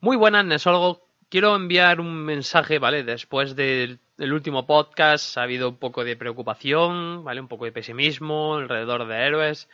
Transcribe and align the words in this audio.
Muy 0.00 0.16
buenas, 0.16 0.44
Nesólogo. 0.44 1.08
Quiero 1.28 1.56
enviar 1.56 2.00
un 2.00 2.24
mensaje, 2.24 2.78
¿vale? 2.78 3.02
Después 3.02 3.56
del, 3.56 3.98
último 4.16 4.64
podcast 4.64 5.36
ha 5.36 5.42
habido 5.42 5.70
un 5.70 5.76
poco 5.76 6.04
de 6.04 6.14
preocupación, 6.14 7.24
¿vale? 7.24 7.40
Un 7.40 7.48
poco 7.48 7.64
de 7.64 7.72
pesimismo 7.72 8.54
alrededor 8.54 9.08
de 9.08 9.16
héroes. 9.26 9.68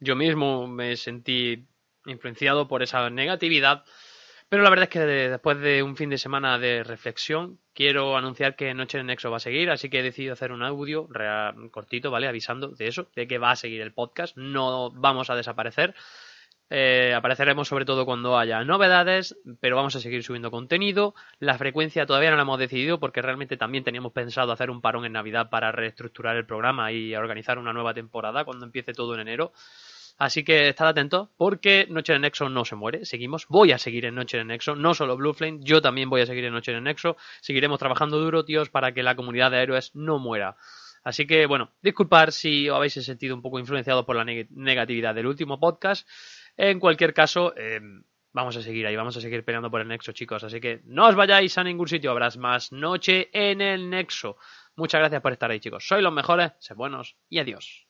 Yo 0.00 0.16
mismo 0.16 0.66
me 0.66 0.96
sentí 0.96 1.66
influenciado 2.04 2.68
por 2.68 2.82
esa 2.82 3.08
negatividad. 3.08 3.84
Pero 4.50 4.62
la 4.62 4.68
verdad 4.68 4.84
es 4.84 4.90
que 4.90 5.00
después 5.00 5.58
de 5.60 5.82
un 5.82 5.96
fin 5.96 6.10
de 6.10 6.18
semana 6.18 6.58
de 6.58 6.84
reflexión, 6.84 7.58
quiero 7.72 8.18
anunciar 8.18 8.56
que 8.56 8.74
Noche 8.74 8.98
en 8.98 9.06
Nexo 9.06 9.30
va 9.30 9.38
a 9.38 9.40
seguir, 9.40 9.70
así 9.70 9.88
que 9.88 10.00
he 10.00 10.02
decidido 10.02 10.34
hacer 10.34 10.52
un 10.52 10.62
audio 10.62 11.08
cortito, 11.70 12.10
¿vale? 12.10 12.28
Avisando 12.28 12.68
de 12.68 12.86
eso, 12.86 13.08
de 13.16 13.26
que 13.26 13.38
va 13.38 13.52
a 13.52 13.56
seguir 13.56 13.80
el 13.80 13.94
podcast. 13.94 14.36
No 14.36 14.90
vamos 14.90 15.30
a 15.30 15.36
desaparecer. 15.36 15.94
Eh, 16.70 17.12
apareceremos 17.14 17.68
sobre 17.68 17.84
todo 17.84 18.06
cuando 18.06 18.38
haya 18.38 18.64
novedades, 18.64 19.36
pero 19.60 19.76
vamos 19.76 19.94
a 19.96 20.00
seguir 20.00 20.22
subiendo 20.24 20.50
contenido. 20.50 21.14
La 21.38 21.58
frecuencia 21.58 22.06
todavía 22.06 22.30
no 22.30 22.36
la 22.36 22.42
hemos 22.42 22.58
decidido 22.58 22.98
porque 22.98 23.22
realmente 23.22 23.56
también 23.56 23.84
teníamos 23.84 24.12
pensado 24.12 24.52
hacer 24.52 24.70
un 24.70 24.80
parón 24.80 25.04
en 25.04 25.12
Navidad 25.12 25.50
para 25.50 25.72
reestructurar 25.72 26.36
el 26.36 26.46
programa 26.46 26.90
y 26.92 27.14
organizar 27.14 27.58
una 27.58 27.72
nueva 27.72 27.94
temporada 27.94 28.44
cuando 28.44 28.64
empiece 28.64 28.92
todo 28.92 29.14
en 29.14 29.20
enero. 29.20 29.52
Así 30.16 30.44
que 30.44 30.68
estad 30.68 30.88
atentos 30.88 31.28
porque 31.36 31.86
Noche 31.90 32.12
de 32.12 32.20
Nexo 32.20 32.48
no 32.48 32.64
se 32.64 32.76
muere. 32.76 33.04
Seguimos. 33.04 33.46
Voy 33.48 33.72
a 33.72 33.78
seguir 33.78 34.04
en 34.04 34.14
Noche 34.14 34.38
de 34.38 34.44
Nexo. 34.44 34.76
No 34.76 34.94
solo 34.94 35.16
Blue 35.16 35.34
Flame, 35.34 35.58
yo 35.60 35.82
también 35.82 36.08
voy 36.08 36.20
a 36.20 36.26
seguir 36.26 36.44
en 36.44 36.52
Noche 36.52 36.72
de 36.72 36.80
Nexo. 36.80 37.16
Seguiremos 37.40 37.78
trabajando 37.80 38.18
duro, 38.18 38.44
tíos, 38.44 38.70
para 38.70 38.92
que 38.92 39.02
la 39.02 39.16
comunidad 39.16 39.50
de 39.50 39.62
héroes 39.62 39.90
no 39.94 40.18
muera. 40.18 40.56
Así 41.02 41.26
que, 41.26 41.44
bueno, 41.46 41.70
disculpad 41.82 42.30
si 42.30 42.70
os 42.70 42.76
habéis 42.76 42.94
sentido 42.94 43.34
un 43.34 43.42
poco 43.42 43.58
influenciados 43.58 44.06
por 44.06 44.16
la 44.16 44.24
negatividad 44.24 45.14
del 45.14 45.26
último 45.26 45.60
podcast. 45.60 46.08
En 46.56 46.78
cualquier 46.78 47.12
caso, 47.14 47.54
eh, 47.56 47.80
vamos 48.32 48.56
a 48.56 48.62
seguir 48.62 48.86
ahí, 48.86 48.96
vamos 48.96 49.16
a 49.16 49.20
seguir 49.20 49.44
peleando 49.44 49.70
por 49.70 49.80
el 49.80 49.88
Nexo, 49.88 50.12
chicos. 50.12 50.44
Así 50.44 50.60
que 50.60 50.82
no 50.84 51.06
os 51.08 51.14
vayáis 51.14 51.56
a 51.58 51.64
ningún 51.64 51.88
sitio, 51.88 52.10
habrás 52.10 52.36
más 52.36 52.72
noche 52.72 53.30
en 53.32 53.60
el 53.60 53.90
Nexo. 53.90 54.36
Muchas 54.76 55.00
gracias 55.00 55.22
por 55.22 55.32
estar 55.32 55.50
ahí, 55.50 55.60
chicos. 55.60 55.86
Sois 55.86 56.02
los 56.02 56.12
mejores, 56.12 56.52
sed 56.58 56.76
buenos 56.76 57.16
y 57.28 57.38
adiós. 57.38 57.86